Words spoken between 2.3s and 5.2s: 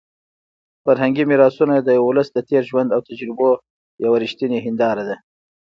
د تېر ژوند او تجربو یوه رښتونې هنداره ده.